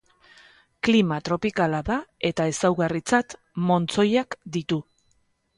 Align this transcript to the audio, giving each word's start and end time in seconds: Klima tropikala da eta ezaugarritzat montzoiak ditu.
Klima 0.87 1.19
tropikala 1.27 1.83
da 1.91 1.99
eta 2.31 2.49
ezaugarritzat 2.53 3.39
montzoiak 3.69 4.39
ditu. 4.57 4.85